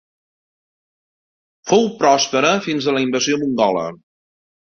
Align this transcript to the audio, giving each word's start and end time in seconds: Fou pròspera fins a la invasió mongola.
Fou 1.73 1.85
pròspera 2.01 2.55
fins 2.69 2.87
a 2.93 2.97
la 2.97 3.05
invasió 3.09 3.39
mongola. 3.43 3.85